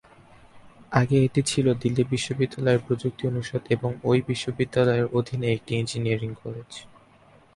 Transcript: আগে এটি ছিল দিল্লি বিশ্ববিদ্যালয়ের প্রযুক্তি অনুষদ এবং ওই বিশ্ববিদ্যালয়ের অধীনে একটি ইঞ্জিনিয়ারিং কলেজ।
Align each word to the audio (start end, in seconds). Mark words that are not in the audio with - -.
আগে 0.91 1.17
এটি 1.23 1.41
ছিল 1.41 1.65
দিল্লি 1.81 2.03
বিশ্ববিদ্যালয়ের 2.13 2.85
প্রযুক্তি 2.87 3.23
অনুষদ 3.27 3.63
এবং 3.69 3.91
ওই 4.03 4.19
বিশ্ববিদ্যালয়ের 4.27 5.07
অধীনে 5.17 5.47
একটি 5.51 5.71
ইঞ্জিনিয়ারিং 5.75 6.31
কলেজ। 6.43 6.71